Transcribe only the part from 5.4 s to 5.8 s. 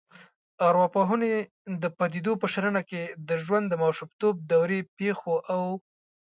او